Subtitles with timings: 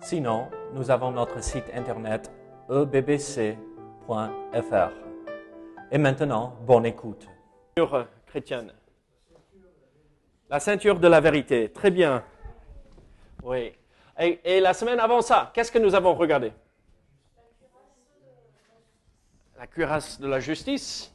[0.00, 2.30] Sinon, nous avons notre site internet
[2.70, 3.56] ebbc.fr.
[5.90, 7.26] Et maintenant, bonne écoute.
[7.76, 8.72] Ceinture chrétienne.
[10.48, 11.70] La ceinture de la vérité.
[11.72, 12.24] Très bien.
[13.42, 13.72] Oui.
[14.18, 16.52] Et, et la semaine avant ça, qu'est-ce que nous avons regardé?
[19.58, 21.12] La cuirasse de la justice.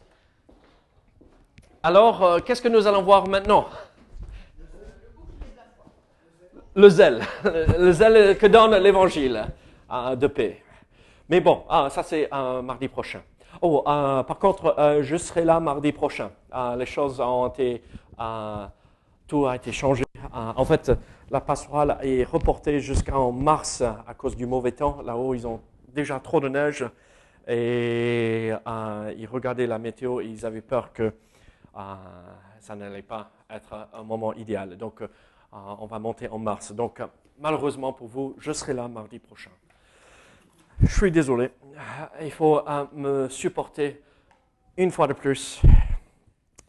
[1.81, 3.67] Alors, euh, qu'est-ce que nous allons voir maintenant?
[6.75, 7.21] Le zèle,
[7.79, 9.45] le zèle que donne l'évangile
[9.91, 10.63] euh, de paix.
[11.29, 13.21] Mais bon, ah, ça c'est euh, mardi prochain.
[13.61, 16.31] Oh, euh, par contre, euh, je serai là mardi prochain.
[16.77, 17.81] Les choses ont été,
[19.27, 20.03] tout a été changé.
[20.31, 20.91] En fait,
[21.31, 25.01] la pastorale est reportée jusqu'en mars à cause du mauvais temps.
[25.03, 26.85] Là-haut, ils ont déjà trop de neige
[27.47, 28.51] et
[29.17, 31.13] ils regardaient la météo et ils avaient peur que
[32.59, 34.77] ça n'allait pas être un moment idéal.
[34.77, 35.01] Donc,
[35.79, 36.71] on va monter en mars.
[36.71, 37.07] Donc, euh,
[37.39, 39.51] malheureusement pour vous, je serai là mardi prochain.
[40.81, 41.51] Je suis désolé.
[42.21, 44.01] Il faut euh, me supporter
[44.77, 45.61] une fois de plus.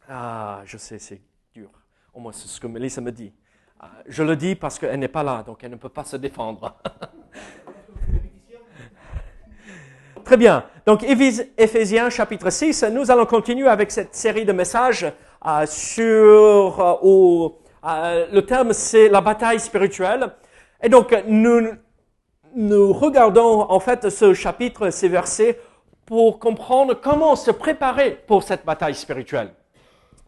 [0.09, 1.21] Ah, je sais, c'est
[1.55, 1.71] dur.
[2.13, 3.33] Au moins, c'est ce que Mélissa me dit.
[3.81, 6.17] Ah, je le dis parce qu'elle n'est pas là, donc elle ne peut pas se
[6.17, 6.77] défendre.
[10.25, 10.65] Très bien.
[10.87, 15.05] Donc, Éphés- Éphésiens chapitre 6, nous allons continuer avec cette série de messages
[15.45, 17.55] euh, sur euh, où,
[17.87, 20.29] euh, le terme c'est la bataille spirituelle.
[20.83, 21.69] Et donc, nous,
[22.55, 25.59] nous regardons en fait ce chapitre, ces versets,
[26.05, 29.55] pour comprendre comment se préparer pour cette bataille spirituelle.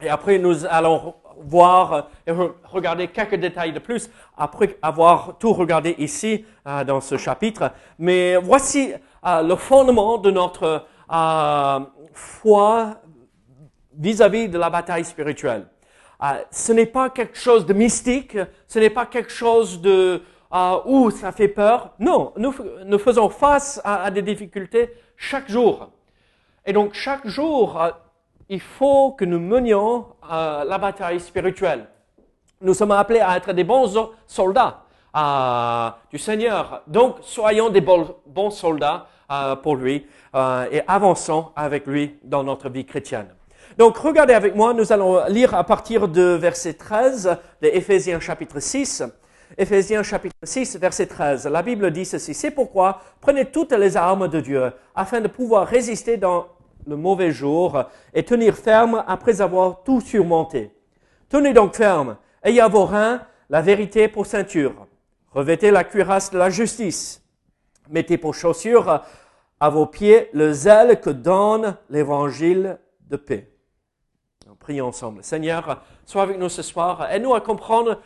[0.00, 5.52] Et après, nous allons voir et re- regarder quelques détails de plus après avoir tout
[5.52, 7.72] regardé ici euh, dans ce chapitre.
[7.98, 8.94] Mais voici
[9.26, 10.86] euh, le fondement de notre
[12.14, 12.94] foi
[13.96, 15.66] vis-à-vis de la bataille spirituelle.
[16.22, 20.22] Euh, ce n'est pas quelque chose de mystique, ce n'est pas quelque chose de
[20.54, 21.90] euh, où ça fait peur.
[21.98, 22.54] Non, nous,
[22.84, 25.90] nous faisons face à, des difficultés chaque jour.
[26.64, 27.90] Et donc chaque jour, euh,
[28.48, 31.86] il faut que nous menions la bataille spirituelle.
[32.60, 33.92] Nous sommes appelés à être des bons
[34.26, 34.84] soldats
[36.10, 36.82] du Seigneur.
[36.86, 39.08] Donc soyons des bons, soldats
[39.64, 40.06] pour lui
[40.70, 43.35] et avançons avec lui dans notre vie chrétienne.
[43.78, 48.60] Donc regardez avec moi, nous allons lire à partir de verset 13 de Éphésiens chapitre
[48.60, 49.04] 6.
[49.58, 51.46] Éphésiens chapitre 6, verset 13.
[51.46, 52.34] La Bible dit ceci.
[52.34, 56.46] C'est pourquoi prenez toutes les armes de Dieu afin de pouvoir résister dans
[56.86, 57.84] le mauvais jour
[58.14, 60.70] et tenir ferme après avoir tout surmonté.
[61.28, 64.86] Tenez donc ferme, ayez à vos reins la vérité pour ceinture.
[65.32, 67.22] Revêtez la cuirasse de la justice.
[67.90, 69.02] Mettez pour chaussures
[69.60, 72.78] à vos pieds le zèle que donne l'évangile
[73.08, 73.55] de paix.
[74.66, 75.22] Prions ensemble.
[75.22, 77.08] Seigneur, sois avec nous ce soir.
[77.08, 78.02] Aide-nous à comprendre,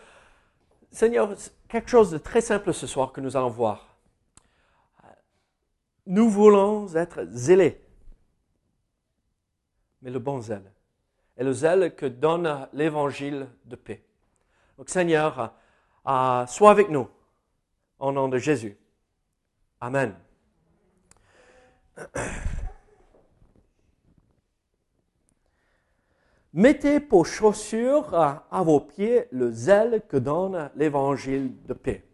[0.91, 1.35] Seigneur,
[1.71, 3.97] quelque chose de très simple ce soir que nous allons voir.
[6.05, 7.83] Nous voulons être zélés,
[10.03, 10.71] mais le bon zèle.
[11.39, 14.05] Et le zèle que donne l'évangile de paix.
[14.77, 15.55] Donc Seigneur,
[16.07, 17.09] euh, sois avec nous
[17.99, 18.77] au nom de Jésus.
[19.81, 20.15] Amen.
[26.53, 32.05] Mettez pour chaussures à, vos pieds le zèle que donne l'évangile de paix.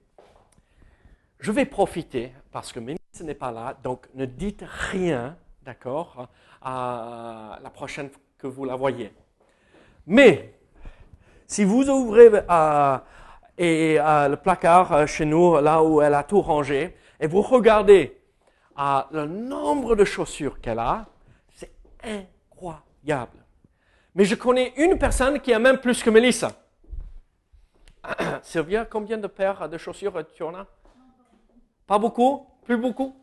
[1.40, 6.28] Je vais profiter parce que Mélissa n'est pas là, donc ne dites rien, d'accord,
[6.60, 9.10] à la prochaine que vous la voyez.
[10.06, 10.52] Mais
[11.46, 17.26] si vous ouvrez le placard euh, chez nous, là où elle a tout rangé, et
[17.26, 18.20] vous regardez
[18.76, 21.06] le nombre de chaussures qu'elle a,
[21.54, 21.72] c'est
[22.04, 23.45] incroyable.
[24.16, 26.50] Mais je connais une personne qui a même plus que Mélissa.
[28.42, 30.66] Sylvia, combien de paires de chaussures tu en as?
[31.86, 32.46] Pas beaucoup?
[32.64, 33.14] Plus beaucoup?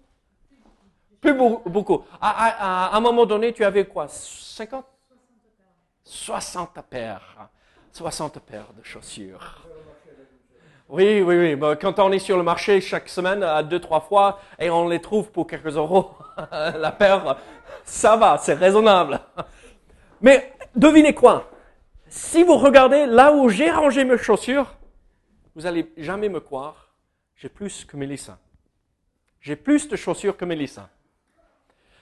[1.19, 2.04] Plus beau- beaucoup.
[2.22, 4.07] À, à- un moment donné, tu avais quoi?
[4.07, 4.86] 50
[6.04, 7.50] 60 paires.
[7.92, 9.66] 60 paires de chaussures.
[10.89, 11.78] Oui, oui, oui.
[11.81, 15.31] Quand on est sur le marché chaque semaine, deux, trois fois, et on les trouve
[15.31, 16.12] pour quelques euros,
[16.51, 17.38] la paire,
[17.84, 19.19] ça va, c'est raisonnable.
[20.22, 21.50] Mais devinez quoi?
[22.08, 24.75] Si vous regardez là où j'ai rangé mes chaussures,
[25.56, 26.94] vous allez jamais me croire,
[27.36, 28.38] j'ai plus que Mélissa.
[29.42, 30.90] J'ai plus de chaussures que Mélissa.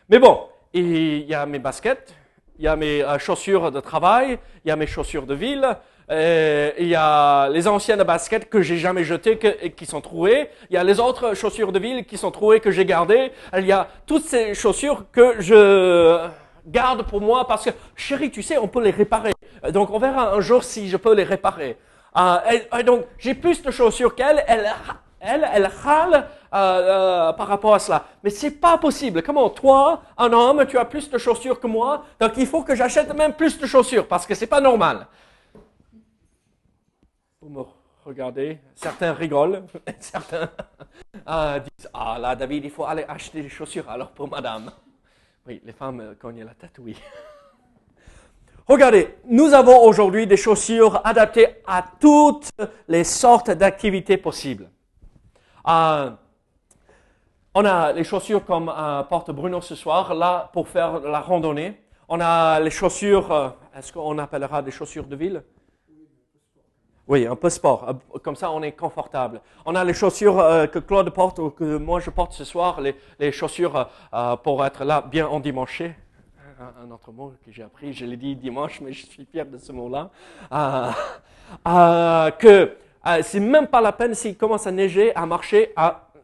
[0.10, 0.42] Mais bon,
[0.74, 2.14] il y a mes baskets,
[2.60, 5.78] il y a mes euh, chaussures de travail, il y a mes chaussures de ville,
[6.10, 10.50] euh, il y a les anciennes baskets que j'ai jamais jetées et qui sont trouées,
[10.70, 13.66] il y a les autres chaussures de ville qui sont trouées que j'ai gardées, il
[13.66, 16.30] y a toutes ces chaussures que je
[16.66, 19.34] garde pour moi parce que, chérie, tu sais, on peut les réparer.
[19.70, 21.78] Donc on verra un jour si je peux les réparer.
[22.18, 22.38] Euh,
[22.78, 24.70] et, donc j'ai plus de chaussures qu'elle, elle,
[25.22, 28.06] elle, râle euh, euh, par rapport à cela.
[28.24, 29.22] Mais c'est pas possible.
[29.22, 32.76] Comment toi, un homme, tu as plus de chaussures que moi, donc il faut que
[32.76, 35.08] j'achète même plus de chaussures parce que c'est pas normal.
[37.42, 37.64] Vous me
[38.06, 39.64] regardez, certains rigolent,
[40.00, 40.50] certains
[41.28, 44.72] euh, disent ah là David, il faut aller acheter des chaussures alors pour Madame.
[45.48, 46.96] Oui, les femmes cognent la tête, oui.
[48.68, 52.50] Regardez, nous avons aujourd'hui des chaussures adaptées à toutes
[52.88, 54.70] les sortes d'activités possibles.
[55.68, 56.12] Euh,
[57.56, 61.82] on a les chaussures comme euh, porte Bruno ce soir, là pour faire la randonnée.
[62.08, 65.44] On a les chaussures, euh, est-ce qu'on appellera des chaussures de ville?
[67.12, 67.94] Oui, un peu sport.
[68.24, 69.42] Comme ça, on est confortable.
[69.66, 70.38] On a les chaussures
[70.72, 73.90] que Claude porte ou que moi je porte ce soir, les, chaussures
[74.44, 75.94] pour être là bien endimanché.
[76.58, 79.46] Un, un autre mot que j'ai appris, je l'ai dit dimanche, mais je suis fier
[79.46, 80.10] de ce mot-là.
[82.40, 82.78] que
[83.08, 85.74] euh, c'est même pas la peine s'il commence à neiger, à marcher,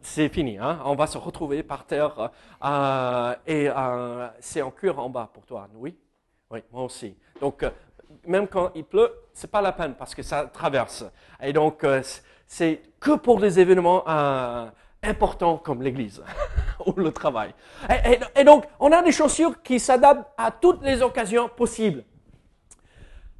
[0.02, 0.58] c'est fini.
[0.58, 0.80] Hein?
[0.86, 2.32] On va se retrouver par terre
[2.64, 5.98] euh, et euh, c'est en cuir en bas pour toi, oui?
[6.50, 7.14] Oui, moi aussi.
[7.42, 7.66] Donc,
[8.26, 11.06] même quand il pleut, c'est pas la peine parce que ça traverse.
[11.42, 11.86] Et donc,
[12.46, 14.04] c'est que pour des événements
[15.04, 16.24] importants comme l'église
[16.86, 17.54] ou le travail.
[18.36, 22.04] Et, donc, on a des chaussures qui s'adaptent à toutes les occasions possibles.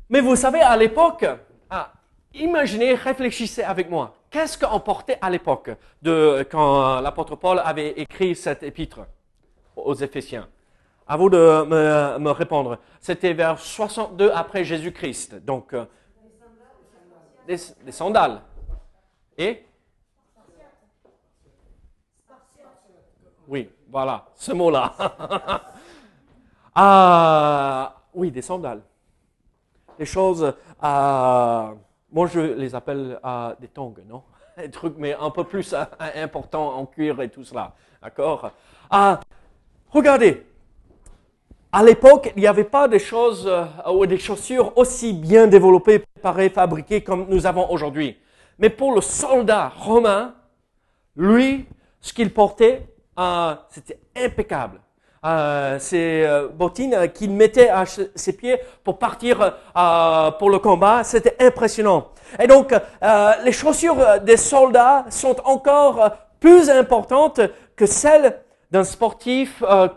[0.10, 1.26] Mais vous savez, à l'époque,
[1.70, 1.92] ah,
[2.34, 4.16] imaginez, réfléchissez avec moi.
[4.30, 5.72] Qu'est-ce qu'on portait à l'époque
[6.04, 9.00] quand l'apôtre Paul avait écrit cet épître
[9.76, 10.48] aux Éphésiens?
[11.08, 12.80] À vous de me, répondre.
[13.00, 15.36] C'était vers 62 après Jésus-Christ.
[15.46, 15.86] Donc, euh,
[17.48, 17.58] des,
[17.92, 18.42] sandales.
[19.38, 19.64] Et?
[23.48, 24.94] Oui, voilà, ce mot-là.
[26.76, 28.82] ah, oui, des sandales.
[29.98, 31.74] Des choses euh,
[32.12, 34.24] moi, je les appelle euh, des tongs, non?
[34.58, 35.76] Des trucs, mais un peu plus
[36.16, 37.76] importants en cuir et tout cela.
[38.02, 38.52] D'accord?
[38.90, 39.20] Ah,
[39.90, 40.46] Regardez,
[41.72, 46.00] à l'époque, il n'y avait pas des choses euh, ou des chaussures aussi bien développées,
[46.00, 48.18] préparées, fabriquées comme nous avons aujourd'hui.
[48.60, 50.34] Mais pour le soldat romain,
[51.16, 51.66] lui,
[52.00, 52.88] ce qu'il portait,
[53.70, 54.80] c'était impeccable
[55.26, 59.42] euh, ces euh, bottines qu'il mettait à ses pieds pour partir
[59.76, 61.04] euh, pour le combat.
[61.04, 62.10] C'était impressionnant.
[62.40, 67.42] Et donc, euh, les chaussures des soldats sont encore plus importantes
[67.76, 68.40] que celles
[68.72, 69.88] d'un sportif euh,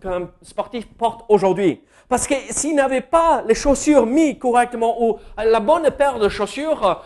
[0.00, 1.80] qu'un sportif porte aujourd'hui.
[2.08, 7.04] Parce que s'il n'avait pas les chaussures mises correctement ou la bonne paire de chaussures,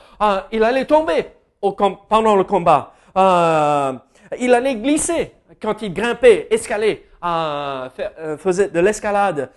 [0.52, 1.26] il allait tomber
[1.60, 2.94] au, pendant le combat.
[3.16, 7.06] il allait glisser quand il grimpait, escalait.
[7.24, 9.52] Euh, faisait de l'escalade,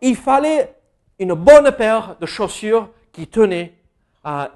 [0.00, 0.74] il fallait
[1.20, 3.74] une bonne paire de chaussures qui tenaient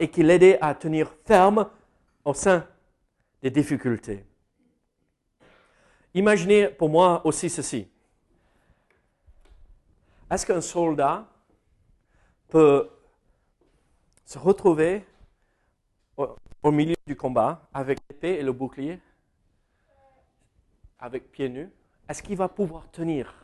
[0.00, 1.69] et qui l'aidaient à tenir ferme
[2.25, 2.64] au sein
[3.41, 4.25] des difficultés.
[6.15, 7.89] Imaginez pour moi aussi ceci.
[10.31, 11.27] Est-ce qu'un soldat
[12.49, 12.89] peut
[14.25, 15.05] se retrouver
[16.17, 19.01] au milieu du combat avec l'épée et le bouclier,
[20.99, 21.71] avec pieds nus?
[22.09, 23.35] Est-ce qu'il va pouvoir tenir?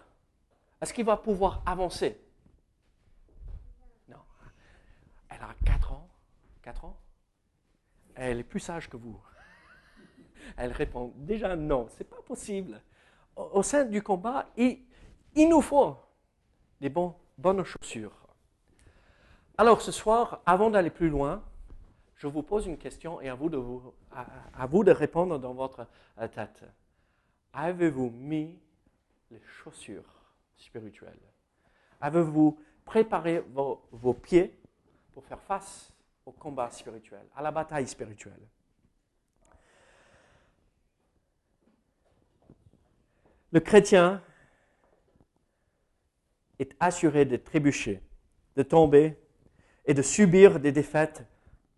[0.81, 2.19] Est-ce qu'il va pouvoir avancer?
[4.09, 4.23] Non.
[5.29, 6.09] Elle a 4 ans.
[6.62, 6.97] 4 ans
[8.15, 9.21] Elle est plus sage que vous.
[10.56, 12.80] Elle répond déjà non, c'est pas possible.
[13.37, 14.78] Au, sein du combat, il,
[15.37, 15.97] nous faut
[16.80, 18.12] des bonnes chaussures.
[19.56, 21.42] Alors ce soir, avant d'aller plus loin,
[22.16, 25.87] je vous pose une question et à vous de, répondre dans votre
[26.35, 26.64] tête.
[27.52, 28.59] Avez-vous mis
[29.30, 30.23] les chaussures
[30.56, 31.18] spirituelles?
[32.00, 34.59] Avez-vous préparé vos, pieds
[35.14, 35.92] pour faire face
[36.26, 38.40] au combat spirituel, à la bataille spirituelle?
[43.52, 44.23] Le chrétien
[46.59, 48.02] est assuré de trébucher,
[48.57, 49.16] de tomber
[49.87, 51.25] et de subir des défaites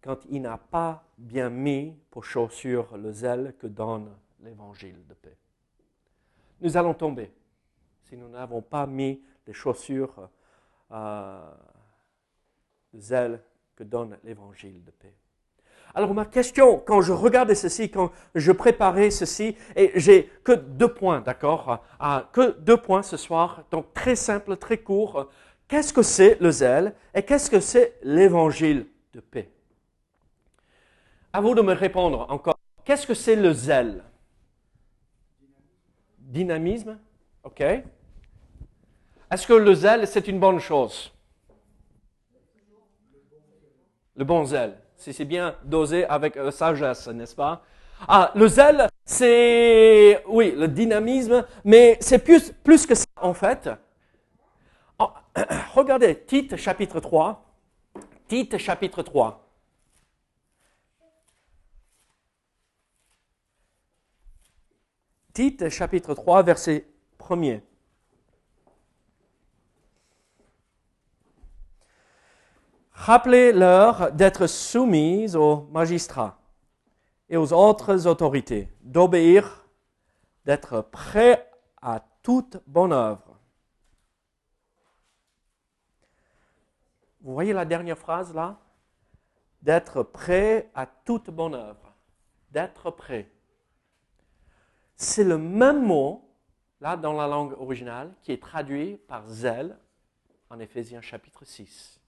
[0.01, 4.11] quand il n'a pas bien mis pour chaussures le zèle que donne
[4.41, 5.37] l'évangile de paix
[6.63, 7.31] nous allons tomber
[8.05, 10.31] si nous n'avons pas mis les chaussures
[10.93, 11.55] euh,
[12.95, 13.43] zèle
[13.75, 15.15] que donne l'évangile de paix.
[15.95, 20.93] Alors ma question, quand je regardais ceci, quand je préparais ceci, et j'ai que deux
[20.93, 21.85] points, d'accord
[22.33, 25.29] Que deux points ce soir, donc très simple, très court.
[25.69, 29.51] Qu'est-ce que c'est le zèle et qu'est-ce que c'est l'évangile de paix?
[31.33, 32.59] À vous de me répondre encore.
[32.85, 34.03] Qu'est-ce que c'est le zèle?
[36.19, 36.99] Dynamisme,
[37.45, 37.61] ok.
[37.61, 41.13] Est-ce que le zèle, c'est une bonne chose?
[44.17, 47.63] Le bon zèle si c'est bien dosé avec euh, sagesse, n'est-ce pas?
[48.07, 52.53] Ah, le zèle, c'est, oui, le dynamisme, mais c'est plus,
[52.87, 53.69] que ça, en fait.
[55.75, 57.45] Regardez, Tite chapitre 3.
[58.29, 59.49] Tite chapitre 3.
[65.33, 66.87] Tite chapitre 3, verset
[67.19, 67.63] 1er.
[72.93, 76.39] Rappelez-leur d'être soumis aux magistrats
[77.29, 79.67] et aux autres autorités, d'obéir,
[80.45, 83.39] d'être prêts à toute bonne œuvre.
[87.23, 88.59] Vous voyez la dernière phrase là?
[89.63, 91.95] D'être prêt à toute bonne œuvre.
[92.51, 93.31] D'être prêt.
[94.97, 96.29] C'est le même mot,
[96.81, 99.79] là, dans la langue originale, qui est traduit par zèle
[100.51, 102.02] en Éphésiens chapitre 6.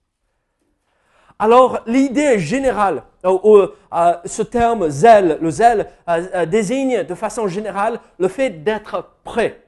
[1.38, 7.98] Alors, l'idée générale, euh, euh, ce terme zèle, le zèle euh, désigne de façon générale
[8.18, 9.60] le fait d'être prêt.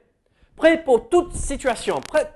[0.56, 2.32] Prêt pour toute situation, prêt,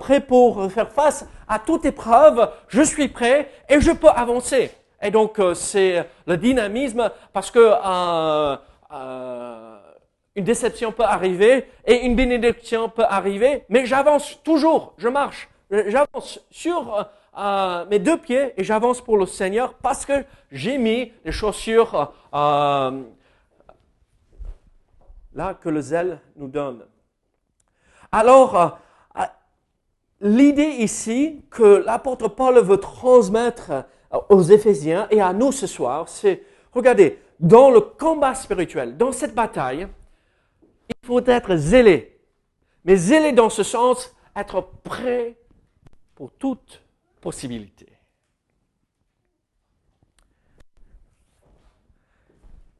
[0.00, 2.48] prêt pour faire face à toute épreuve.
[2.68, 4.70] Je suis prêt et je peux avancer.
[5.02, 7.74] Et donc, c'est le dynamisme parce que
[10.34, 16.40] une déception peut arriver et une bénédiction peut arriver, mais j'avance toujours, je marche, j'avance
[16.50, 17.06] sur
[17.36, 23.02] mes deux pieds et j'avance pour le Seigneur parce que j'ai mis les chaussures euh,
[25.34, 26.84] là que le zèle nous donne.
[28.12, 28.68] Alors, euh,
[29.18, 29.24] euh,
[30.20, 33.84] l'idée ici que l'apôtre Paul veut transmettre
[34.28, 39.34] aux Éphésiens et à nous ce soir, c'est, regardez, dans le combat spirituel, dans cette
[39.34, 39.86] bataille,
[40.88, 42.18] il faut être zélé.
[42.84, 45.36] Mais zélé dans ce sens, être prêt
[46.16, 46.82] pour toute
[47.20, 47.98] possibilités.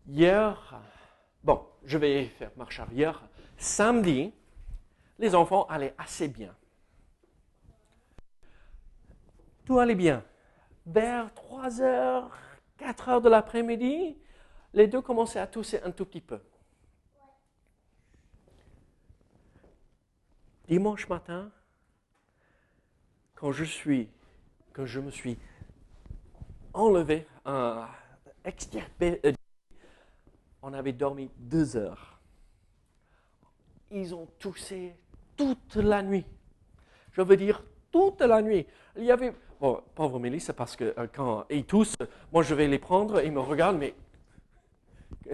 [0.07, 0.81] Hier,
[1.45, 3.23] bon, je vais faire marche arrière.
[3.59, 4.33] Samedi,
[5.19, 6.55] les enfants allaient assez bien.
[9.65, 10.25] Tout allait bien.
[10.87, 12.37] Vers 3 heures,
[12.79, 14.19] 4 heures de l'après-midi,
[14.73, 16.41] les deux commençaient à tousser un tout petit peu.
[20.67, 21.53] Dimanche matin,
[23.35, 24.09] quand je suis
[24.87, 25.39] je me suis
[26.73, 27.27] enlevé,
[28.45, 29.21] extirpé.
[29.25, 29.33] Euh,
[30.63, 32.21] on avait dormi deux heures.
[33.91, 34.95] Ils ont toussé
[35.37, 36.25] toute la nuit.
[37.13, 38.67] Je veux dire, toute la nuit.
[38.97, 39.35] Il y avait.
[39.61, 41.97] Bon, pauvre Mélisse, parce que euh, quand ils toussent,
[42.33, 43.95] moi je vais les prendre, ils me regardent, mais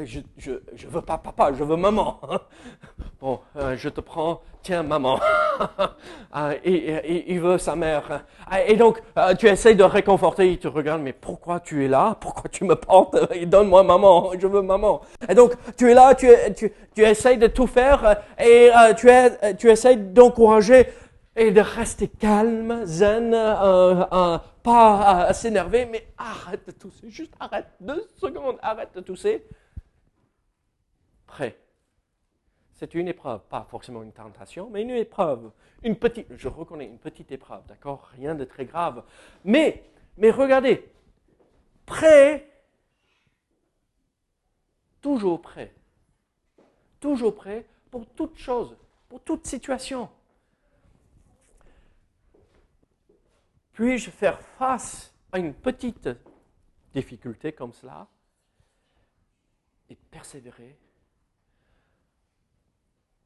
[0.04, 2.20] je, je, veux pas papa, je veux maman.
[3.20, 5.18] Bon, euh, je te prends, tiens maman.
[6.32, 8.24] Ah, il veut sa mère.
[8.46, 11.88] Ah, et donc, euh, tu essayes de réconforter, il te regarde, mais pourquoi tu es
[11.88, 12.14] là?
[12.20, 13.16] Pourquoi tu me portes?
[13.46, 15.00] Donne-moi maman, je veux maman.
[15.30, 19.08] Et donc, tu es là, tu, tu, tu essayes de tout faire et euh, tu,
[19.08, 20.88] es, tu essayes d'encourager
[21.36, 23.30] et de rester calme, zen,
[24.62, 29.42] pas à s'énerver, mais arrête de tousser, juste arrête, deux secondes, arrête de tousser
[31.26, 31.56] prêt.
[32.76, 35.50] C'est une épreuve, pas forcément une tentation, mais une épreuve.
[35.82, 38.10] Une petite, je reconnais une petite épreuve, d'accord?
[38.12, 39.02] Rien de très grave.
[39.44, 39.82] Mais,
[40.18, 40.86] mais regardez,
[41.86, 42.46] prêt,
[45.00, 45.74] toujours prêt.
[47.00, 48.76] Toujours prêt pour toute chose,
[49.08, 50.10] pour toute situation.
[53.72, 56.10] Puis-je faire face à une petite
[56.92, 58.06] difficulté comme cela
[59.88, 60.76] et persévérer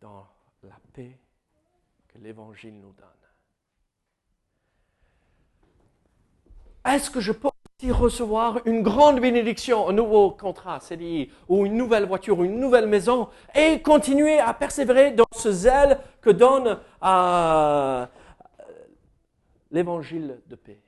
[0.01, 0.27] dans
[0.63, 1.19] la paix
[2.09, 3.07] que l'Évangile nous donne.
[6.87, 11.77] Est-ce que je peux aussi recevoir une grande bénédiction, un nouveau contrat, c'est-à-dire, ou une
[11.77, 18.07] nouvelle voiture, une nouvelle maison, et continuer à persévérer dans ce zèle que donne euh,
[19.71, 20.81] l'Évangile de paix?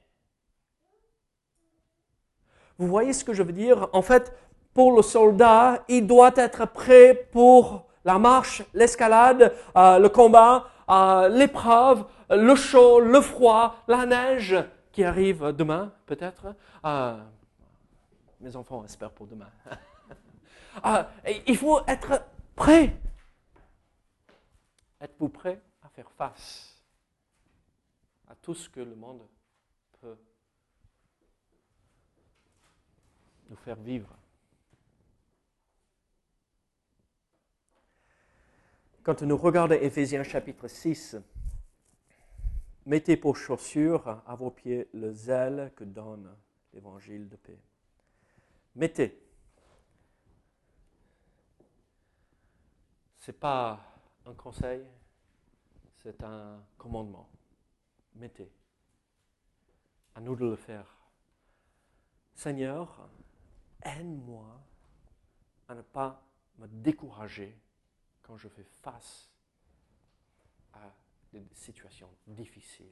[2.79, 3.89] Vous voyez ce que je veux dire?
[3.93, 4.35] En fait,
[4.73, 11.29] pour le soldat, il doit être prêt pour la marche, l'escalade, euh, le combat, euh,
[11.29, 14.57] l'épreuve, le chaud, le froid, la neige
[14.91, 16.55] qui arrive demain peut-être.
[16.85, 17.21] Euh,
[18.41, 19.51] mes enfants espèrent pour demain.
[21.47, 22.23] Il faut être
[22.57, 22.97] prêt.
[25.01, 26.83] Êtes-vous prêt à faire face
[28.29, 29.23] à tout ce que le monde
[30.01, 30.17] peut
[33.49, 34.09] nous faire vivre?
[39.03, 41.17] Quand nous regardons Éphésiens chapitre 6,
[42.87, 46.33] mettez pour chaussure à vos pieds le zèle que donne
[46.73, 47.59] l'évangile de paix.
[48.77, 49.21] Mettez.
[53.19, 53.81] Ce n'est pas
[54.25, 54.85] un conseil,
[55.97, 57.29] c'est un commandement.
[58.15, 58.53] Mettez.
[60.15, 60.87] À nous de le faire.
[62.37, 63.09] Seigneur,
[63.83, 64.61] aide-moi
[65.67, 66.25] à ne pas
[66.59, 67.59] me décourager
[68.23, 69.29] quand je fais face
[70.75, 70.93] à
[71.33, 72.87] des situations difficiles.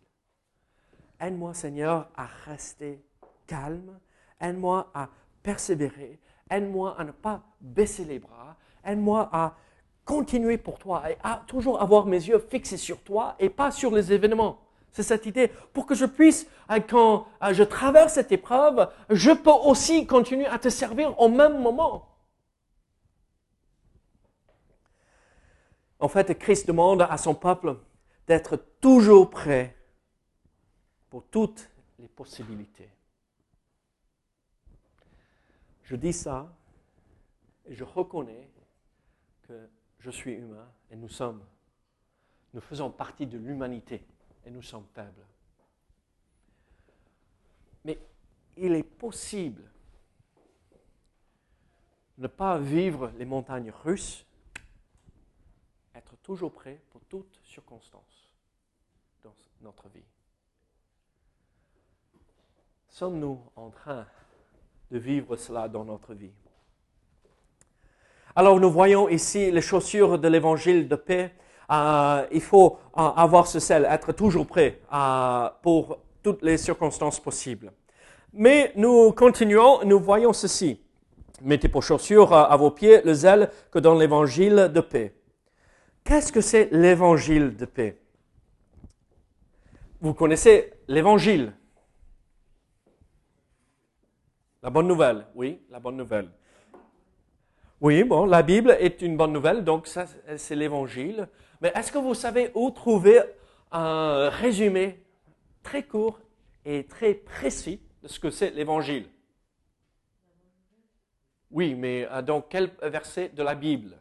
[1.20, 3.04] Aide-moi, Seigneur, à rester
[3.46, 3.98] calme.
[4.40, 5.08] Aide-moi à
[5.42, 6.18] persévérer.
[6.50, 8.56] Aide-moi à ne pas baisser les bras.
[8.84, 9.54] Aide-moi à
[10.04, 13.94] continuer pour toi et à toujours avoir mes yeux fixés sur toi et pas sur
[13.94, 14.58] les événements.
[14.92, 15.48] C'est cette idée.
[15.72, 20.46] Pour que je puisse, euh, quand euh, je traverse cette épreuve, je peux aussi continuer
[20.46, 22.06] à te servir au même moment.
[26.00, 27.76] En fait, Christ demande à son peuple
[28.26, 29.76] d'être toujours prêt
[31.10, 32.88] pour toutes les possibilités.
[35.84, 36.50] Je dis ça
[37.66, 38.48] et je reconnais
[39.42, 41.44] que je suis humain et nous sommes,
[42.54, 44.02] nous faisons partie de l'humanité
[44.46, 45.26] et nous sommes faibles.
[47.84, 47.98] Mais
[48.56, 49.62] il est possible
[52.16, 54.24] de ne pas vivre les montagnes russes,
[56.00, 58.30] être toujours prêt pour toutes circonstances
[59.22, 60.08] dans notre vie.
[62.88, 64.06] Sommes-nous en train
[64.90, 66.32] de vivre cela dans notre vie?
[68.34, 71.34] Alors nous voyons ici les chaussures de l'évangile de paix.
[71.70, 77.20] Euh, il faut euh, avoir ce sel, être toujours prêt euh, pour toutes les circonstances
[77.20, 77.72] possibles.
[78.32, 80.80] Mais nous continuons, nous voyons ceci.
[81.42, 85.19] Mettez pour chaussures à vos pieds le zèle que dans l'évangile de paix.
[86.04, 87.98] Qu'est-ce que c'est l'évangile de paix?
[90.00, 91.52] Vous connaissez l'évangile?
[94.62, 96.30] La bonne nouvelle, oui, la bonne nouvelle.
[97.80, 101.28] Oui, bon, la Bible est une bonne nouvelle, donc ça, c'est l'évangile.
[101.60, 103.20] Mais est-ce que vous savez où trouver
[103.72, 105.02] un résumé
[105.62, 106.20] très court
[106.64, 109.08] et très précis de ce que c'est l'évangile?
[111.50, 113.99] Oui, mais euh, dans quel verset de la Bible?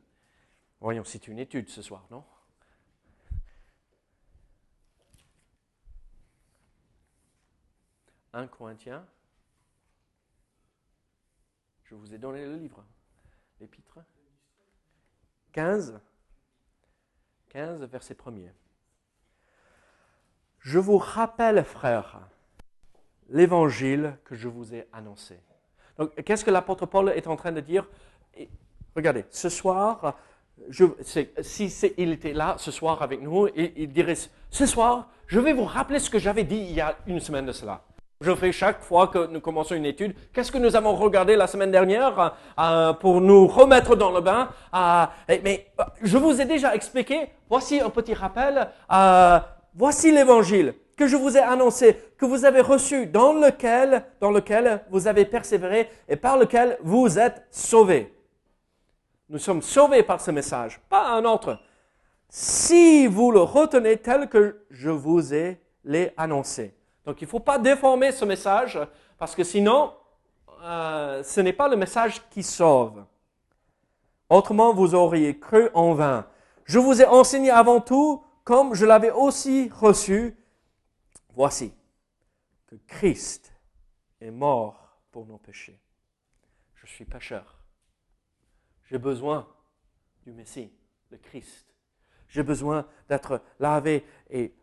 [0.82, 2.24] Voyons, c'est une étude ce soir, non?
[8.34, 9.06] 1 Corinthiens.
[11.84, 12.86] Je vous ai donné le livre
[13.60, 14.00] l'épître
[15.52, 16.00] 15,
[17.50, 18.52] 15, verset 1er.
[20.60, 22.20] Je vous rappelle, frères,
[23.30, 25.42] l'évangile que je vous ai annoncé.
[25.98, 27.89] Donc, qu'est-ce que l'apôtre Paul est en train de dire?
[28.96, 30.18] Regardez, ce soir,
[30.69, 30.86] je,
[31.41, 34.15] si il était là ce soir avec nous, il, il dirait,
[34.50, 37.45] ce soir, je vais vous rappeler ce que j'avais dit il y a une semaine
[37.45, 37.82] de cela.
[38.22, 40.13] Je fais chaque fois que nous commençons une étude.
[40.34, 44.50] Qu'est-ce que nous avons regardé la semaine dernière euh, pour nous remettre dans le bain
[44.76, 45.06] euh,
[45.41, 47.30] Mais euh, je vous ai déjà expliqué.
[47.50, 48.67] Voici un petit rappel.
[49.74, 54.84] voici l'évangile que je vous ai annoncé, que vous avez reçu, dans lequel, dans lequel
[54.89, 58.13] vous avez persévéré et par lequel vous êtes sauvés.
[59.30, 61.60] Nous sommes sauvés par ce message, pas un autre.
[62.30, 66.76] Si vous le retenez tel que je vous ai l'ai annoncé.
[67.06, 68.80] Donc il ne faut pas déformer ce message
[69.20, 69.94] parce que sinon,
[70.63, 73.06] euh, ce n'est pas le message qui sauve.
[74.30, 76.28] Autrement, vous auriez cru en vain.
[76.65, 80.38] Je vous ai enseigné avant tout, comme je l'avais aussi reçu,
[81.36, 81.74] voici,
[82.68, 83.54] que Christ
[84.22, 85.80] est mort pour nos péchés.
[86.76, 87.59] Je suis pécheur.
[88.89, 89.47] J'ai besoin
[90.23, 90.71] du Messie,
[91.12, 91.67] le Christ.
[92.28, 94.54] J'ai besoin d'être lavé et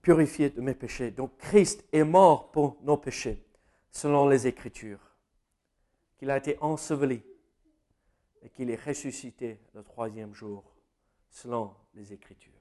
[0.00, 1.10] purifié de mes péchés.
[1.10, 3.44] Donc Christ est mort pour nos péchés,
[3.90, 5.00] selon les Écritures,
[6.16, 7.22] qu'il a été enseveli
[8.42, 10.64] et qu'il est ressuscité le troisième jour,
[11.28, 12.52] selon les Écritures.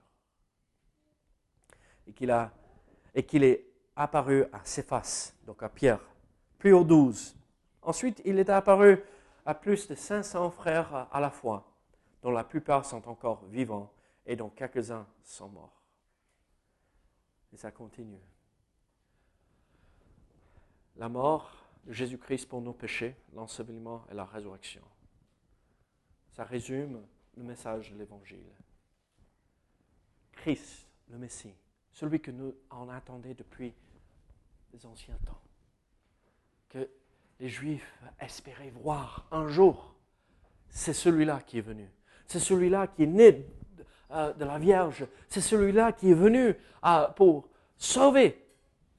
[2.07, 2.51] Et qu'il, a,
[3.13, 6.01] et qu'il est apparu à Céphas, donc à Pierre,
[6.57, 7.36] puis aux douze.
[7.83, 9.03] Ensuite, il est apparu
[9.47, 11.71] à plus de 500 frères à la fois,
[12.21, 13.93] dont la plupart sont encore vivants
[14.25, 15.81] et dont quelques-uns sont morts.
[17.53, 18.19] Et ça continue.
[20.97, 21.49] La mort
[21.86, 24.83] de Jésus-Christ pour nos péchés, l'ensevelissement et la résurrection.
[26.31, 27.01] Ça résume
[27.38, 28.51] le message de l'Évangile.
[30.33, 31.55] Christ, le Messie,
[31.93, 33.73] celui que nous en attendons depuis
[34.73, 35.41] les anciens temps,
[36.67, 36.89] que
[37.39, 39.93] les Juifs espéraient voir un jour,
[40.69, 41.89] c'est celui-là qui est venu.
[42.26, 43.45] C'est celui-là qui est né
[44.12, 45.06] euh, de la Vierge.
[45.30, 47.47] C'est celui-là qui est venu euh, pour
[47.78, 48.43] sauver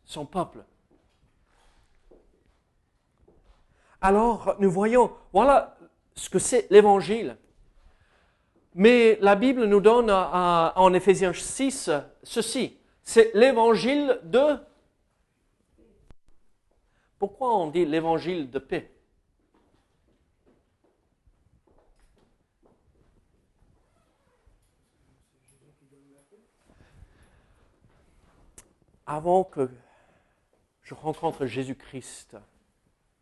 [0.04, 0.64] son peuple.
[4.00, 5.76] Alors, nous voyons, voilà
[6.14, 7.36] ce que c'est l'évangile.
[8.74, 11.90] Mais la Bible nous donne euh, en Éphésiens 6
[12.22, 12.78] ceci.
[13.02, 14.56] C'est l'évangile de...
[17.18, 18.94] Pourquoi on dit l'évangile de paix?
[29.04, 29.70] Avant que
[30.82, 32.36] je rencontre Jésus-Christ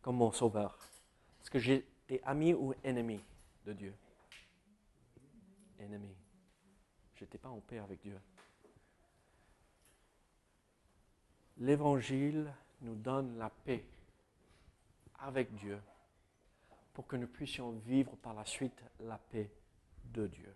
[0.02, 0.78] comme mon sauveur,
[1.40, 3.20] est-ce que j'étais ami ou ennemi
[3.64, 3.94] de Dieu?
[5.78, 6.14] Ennemi.
[7.14, 8.18] Je n'étais pas en paix avec Dieu.
[11.58, 13.84] L'Évangile nous donne la paix
[15.20, 15.80] avec Dieu
[16.92, 19.50] pour que nous puissions vivre par la suite la paix
[20.04, 20.54] de Dieu.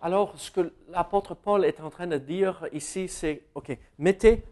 [0.00, 4.44] Alors, ce que l'apôtre Paul est en train de dire ici, c'est, OK, mettez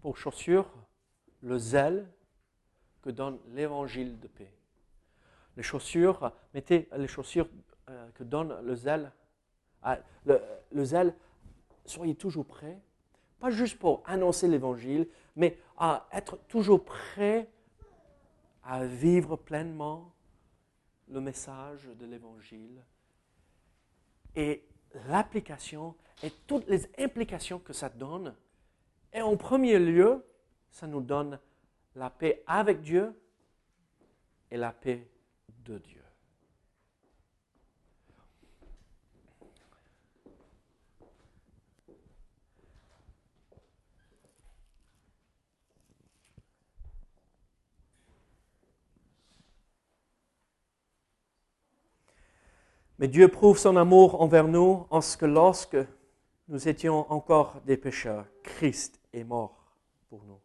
[0.00, 0.70] pour chaussure
[1.42, 2.08] le zèle
[3.02, 4.52] que donne l'évangile de paix.
[5.56, 7.48] Les chaussures, mettez les chaussures
[7.90, 9.12] euh, que donne le zèle.
[10.24, 10.40] Le,
[10.72, 11.14] le zèle,
[11.84, 12.80] soyez toujours prêts,
[13.44, 17.50] pas juste pour annoncer l'évangile, mais à être toujours prêts
[18.62, 20.14] à vivre pleinement
[21.08, 22.82] le message de l'évangile
[24.34, 24.64] et
[25.08, 28.34] l'application et toutes les implications que ça donne.
[29.12, 30.24] Et en premier lieu,
[30.70, 31.38] ça nous donne
[31.96, 33.12] la paix avec Dieu
[34.50, 35.06] et la paix
[35.66, 36.03] de Dieu.
[52.98, 55.76] Mais Dieu prouve son amour envers nous en ce que lorsque
[56.48, 59.74] nous étions encore des pécheurs, Christ est mort
[60.08, 60.40] pour nous.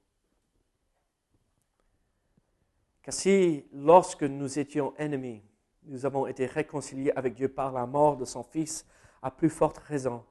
[3.03, 5.43] Car si, lorsque nous étions ennemis,
[5.83, 8.85] nous avons été réconciliés avec Dieu par la mort de son Fils,
[9.21, 10.23] à plus forte raison,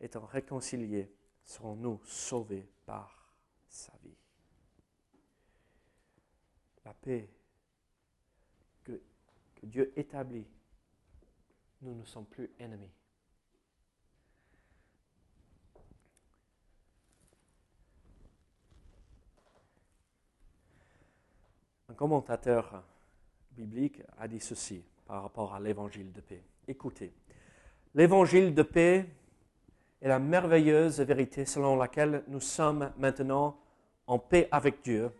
[0.00, 1.10] étant réconciliés,
[1.44, 3.32] serons-nous sauvés par
[3.68, 4.16] sa vie.
[6.84, 7.28] La paix
[8.84, 9.00] que,
[9.54, 10.46] que Dieu établit
[11.86, 12.90] nous ne sommes plus ennemis.
[21.88, 22.82] Un commentateur
[23.52, 26.42] biblique a dit ceci par rapport à l'évangile de paix.
[26.66, 27.12] Écoutez,
[27.94, 29.06] l'évangile de paix
[30.02, 33.56] est la merveilleuse vérité selon laquelle nous sommes maintenant
[34.08, 35.12] en paix avec Dieu,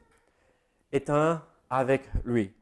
[0.91, 2.53] étant avec lui.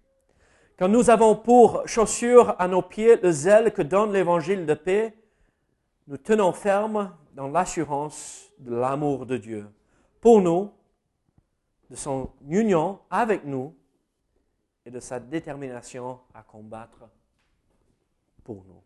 [0.77, 5.17] Quand nous avons pour chaussure à nos pieds le zèle que donne l'évangile de paix,
[6.09, 9.69] nous tenons ferme dans l'assurance de l'amour de Dieu
[10.21, 10.73] pour nous,
[11.91, 13.77] de son union avec nous
[14.85, 17.09] et de sa détermination à combattre
[18.43, 18.83] pour nous.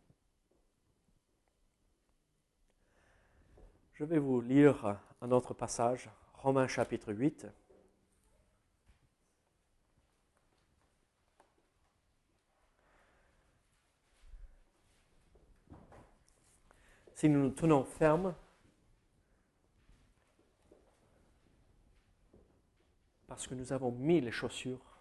[3.94, 7.46] Je vais vous lire un autre passage, Romains chapitre 8.
[17.18, 18.32] Si nous nous tenons fermes,
[23.26, 25.00] parce que nous avons mis les chaussures,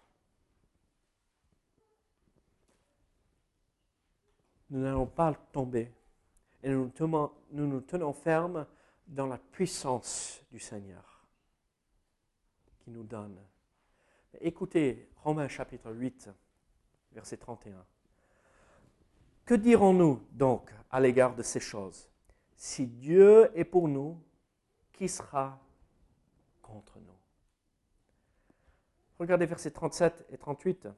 [4.70, 5.92] nous n'allons pas tomber
[6.64, 6.90] et nous
[7.52, 8.66] nous, tenons, fermes
[9.06, 11.24] dans la puissance du Seigneur
[12.80, 13.38] qui nous donne.
[14.40, 16.30] Écoutez Romains chapitre 8,
[17.12, 17.86] verset 31.
[19.44, 22.07] Que dirons-nous donc à l'égard de ces choses?
[22.60, 24.18] Si Dieu est pour nous,
[24.92, 25.60] qui sera
[26.60, 27.14] contre nous?
[29.20, 30.88] Regardez versets 37 et 38.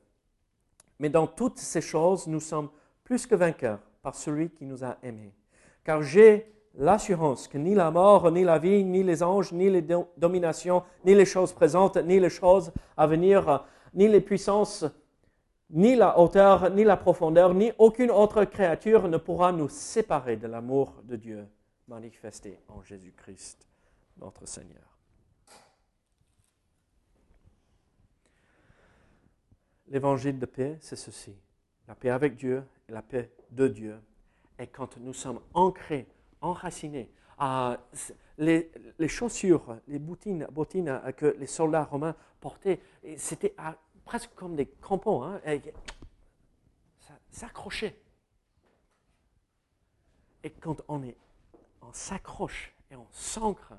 [0.99, 2.71] Mais dans toutes ces choses, nous sommes
[3.05, 5.35] plus que vainqueurs par celui qui nous a aimés.
[5.85, 9.85] Car j'ai l'assurance que ni la mort, ni la vie, ni les anges, ni les
[10.17, 14.87] dominations, ni les choses présentes, ni les choses à venir, ni les puissances
[15.71, 20.49] ni la hauteur, ni la profondeur, ni aucune autre créature ne pourra nous séparer de
[20.49, 21.47] l'amour de Dieu
[21.87, 23.67] manifesté en Jésus-Christ,
[24.19, 24.99] notre Seigneur.
[29.89, 31.37] L'évangile de paix, c'est ceci.
[31.89, 34.01] La paix avec Dieu et la paix de Dieu.
[34.59, 36.07] Et quand nous sommes ancrés,
[36.41, 37.11] enracinés,
[38.39, 40.47] les, chaussures, les bottines
[41.17, 42.81] que les soldats romains portaient,
[43.17, 45.23] c'était à presque comme des crampons.
[45.23, 45.41] Hein,
[47.01, 48.01] ça s'accrochait.
[50.43, 51.17] Et quand on, est,
[51.83, 53.75] on s'accroche et on s'ancre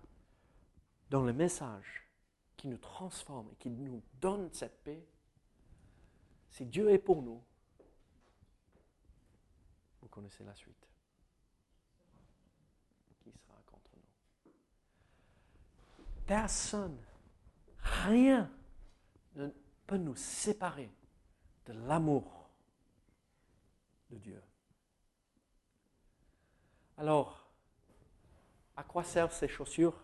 [1.09, 2.07] dans le message
[2.55, 5.03] qui nous transforme et qui nous donne cette paix,
[6.49, 7.41] si Dieu est pour nous,
[10.01, 10.87] vous connaissez la suite.
[13.23, 14.51] Qui sera contre nous?
[16.25, 16.97] Personne,
[17.79, 18.51] rien
[19.35, 19.49] ne
[19.91, 20.89] peut nous séparer
[21.65, 22.49] de l'amour
[24.09, 24.41] de Dieu.
[26.95, 27.51] Alors,
[28.77, 30.01] à quoi servent ces chaussures?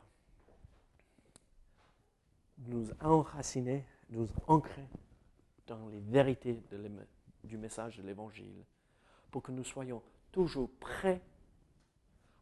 [2.57, 4.89] Nous enraciner, nous ancrer
[5.67, 6.61] dans les vérités
[7.45, 8.65] du message de l'Évangile,
[9.31, 11.21] pour que nous soyons toujours prêts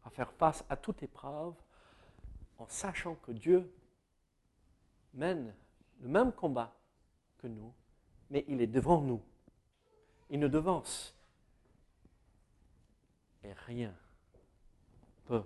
[0.02, 1.54] à faire face à toute épreuve,
[2.58, 3.72] en sachant que Dieu
[5.14, 5.54] mène
[6.00, 6.75] le même combat
[7.48, 7.72] nous,
[8.30, 9.22] mais il est devant nous.
[10.30, 11.14] Il nous devance.
[13.44, 13.94] Et rien
[15.26, 15.44] peut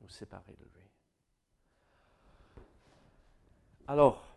[0.00, 0.78] nous séparer de lui.
[3.86, 4.36] Alors,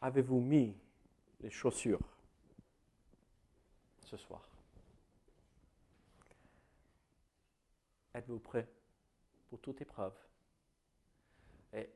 [0.00, 0.74] avez-vous mis
[1.40, 2.00] les chaussures
[4.04, 4.42] ce soir?
[8.14, 8.68] Êtes-vous prêt
[9.48, 10.14] pour toute épreuve
[11.72, 11.88] Et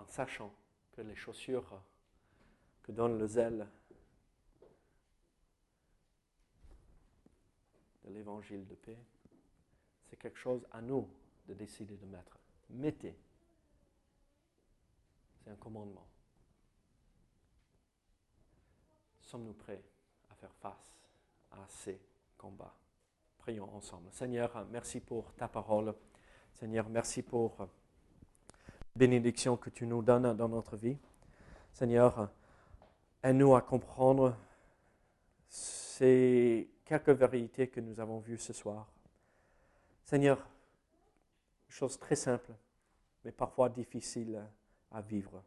[0.00, 0.52] en sachant
[0.92, 1.80] que les chaussures
[2.82, 3.68] que donne le zèle
[8.04, 8.98] de l'évangile de paix,
[10.08, 11.08] c'est quelque chose à nous
[11.46, 12.38] de décider de mettre.
[12.70, 13.16] Mettez.
[15.38, 16.06] C'est un commandement.
[19.20, 19.82] Sommes-nous prêts
[20.30, 20.96] à faire face
[21.52, 22.00] à ces
[22.36, 22.74] combats?
[23.38, 24.10] Prions ensemble.
[24.12, 25.94] Seigneur, merci pour ta parole.
[26.52, 27.68] Seigneur, merci pour
[29.00, 30.98] bénédiction que tu nous donnes dans notre vie.
[31.72, 32.28] Seigneur,
[33.22, 34.36] aide-nous à comprendre
[35.48, 38.92] ces quelques vérités que nous avons vues ce soir.
[40.04, 40.46] Seigneur,
[41.70, 42.52] chose très simple,
[43.24, 44.44] mais parfois difficile
[44.90, 45.42] à vivre.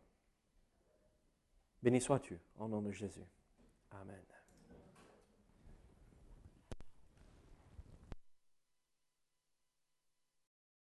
[1.83, 3.27] Béni sois-tu, en nom de Jésus.
[3.91, 4.32] Amen.